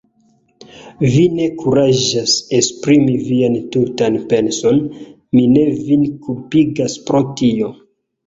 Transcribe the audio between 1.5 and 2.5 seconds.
kuraĝas